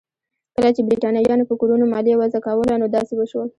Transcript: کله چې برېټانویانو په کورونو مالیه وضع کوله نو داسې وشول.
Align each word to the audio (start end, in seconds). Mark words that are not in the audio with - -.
کله 0.55 0.69
چې 0.75 0.81
برېټانویانو 0.87 1.47
په 1.49 1.55
کورونو 1.61 1.85
مالیه 1.93 2.15
وضع 2.21 2.39
کوله 2.45 2.75
نو 2.81 2.87
داسې 2.95 3.13
وشول. 3.15 3.47